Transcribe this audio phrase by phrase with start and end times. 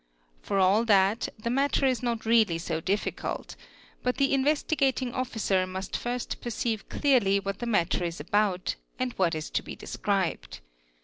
[0.41, 3.55] For all that, the matter is not really so difficult;
[4.01, 9.35] but the Investigating Officer must first perceive clearly what the matter is about and what
[9.35, 10.61] is to be described.